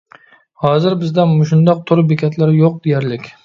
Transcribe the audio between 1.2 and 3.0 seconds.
مۇشۇنداق تور بېكەتلەر يوق